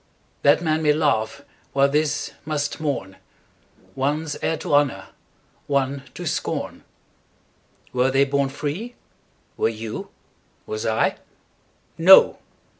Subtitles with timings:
[0.41, 1.43] 'That man may laugh
[1.73, 3.17] while this must mourn;
[3.93, 5.09] One's heir to honour,
[5.67, 8.95] one to scorn—Were they born free?
[9.57, 10.09] Were you?
[10.65, 12.39] Was I?No!